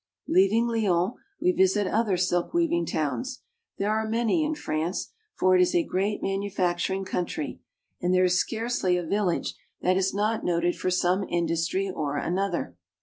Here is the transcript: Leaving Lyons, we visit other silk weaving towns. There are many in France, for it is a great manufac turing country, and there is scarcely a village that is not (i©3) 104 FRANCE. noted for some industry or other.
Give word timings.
Leaving 0.27 0.65
Lyons, 0.67 1.13
we 1.39 1.51
visit 1.51 1.85
other 1.85 2.17
silk 2.17 2.55
weaving 2.55 2.87
towns. 2.87 3.43
There 3.77 3.91
are 3.91 4.09
many 4.09 4.43
in 4.43 4.55
France, 4.55 5.11
for 5.37 5.55
it 5.55 5.61
is 5.61 5.75
a 5.75 5.83
great 5.83 6.23
manufac 6.23 6.77
turing 6.77 7.05
country, 7.05 7.61
and 8.01 8.11
there 8.11 8.23
is 8.25 8.39
scarcely 8.39 8.97
a 8.97 9.05
village 9.05 9.53
that 9.83 9.97
is 9.97 10.11
not 10.11 10.41
(i©3) 10.41 10.41
104 10.41 10.41
FRANCE. 10.41 10.45
noted 10.45 10.79
for 10.79 10.89
some 10.89 11.29
industry 11.29 11.87
or 11.87 12.17
other. 12.17 12.75